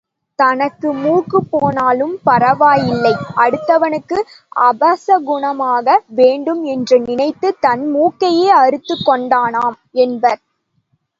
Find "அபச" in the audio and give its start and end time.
4.61-5.19